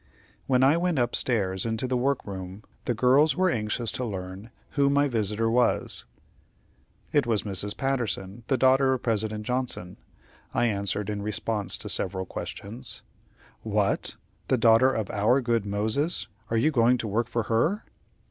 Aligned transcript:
When 0.47 0.63
I 0.63 0.77
went 0.77 0.97
up 0.97 1.13
stairs 1.15 1.63
into 1.63 1.85
the 1.87 1.95
work 1.95 2.25
room, 2.25 2.63
the 2.85 2.95
girls 2.95 3.35
were 3.35 3.51
anxious 3.51 3.91
to 3.91 4.03
learn 4.03 4.49
who 4.71 4.89
my 4.89 5.07
visitor 5.07 5.47
was. 5.47 6.05
"It 7.11 7.27
was 7.27 7.43
Mrs. 7.43 7.77
Patterson, 7.77 8.41
the 8.47 8.57
daughter 8.57 8.93
of 8.93 9.03
President 9.03 9.45
Johnson," 9.45 9.99
I 10.55 10.65
answered, 10.65 11.11
in 11.11 11.21
response 11.21 11.77
to 11.77 11.87
several 11.87 12.25
questions. 12.25 13.03
"What! 13.61 14.15
the 14.47 14.57
daughter 14.57 14.91
of 14.91 15.11
our 15.11 15.39
good 15.39 15.67
Moses. 15.67 16.27
Are 16.49 16.57
you 16.57 16.71
going 16.71 16.97
to 16.97 17.07
work 17.07 17.27
for 17.27 17.43
her?" 17.43 17.85